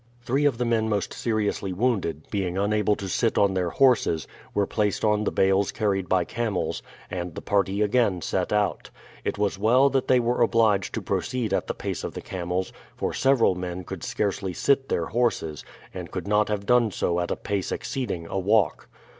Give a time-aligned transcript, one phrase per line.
[0.23, 4.65] Three of the men most seriously wounded, being unable to sit on their horses, were
[4.65, 6.81] placed on the bales carried by camels,
[7.11, 8.89] and the party again set out.
[9.23, 12.73] It was well that they were obliged to proceed at the pace of the camels,
[12.95, 17.29] for several men could scarcely sit their horses, and could not have done so at
[17.29, 18.89] a pace exceeding a walk.